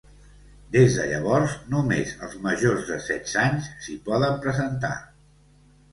Des 0.75 0.95
de 0.99 1.03
llavors, 1.09 1.53
només 1.73 2.15
els 2.27 2.33
majors 2.47 2.89
de 2.89 2.99
setze 3.09 3.39
anys 3.45 3.69
s'hi 3.85 3.99
poden 4.09 4.41
presentar. 4.47 4.95